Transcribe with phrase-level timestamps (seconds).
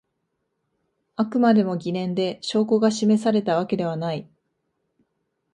[1.15, 4.27] あくまでも疑念で証拠が示されたわけではない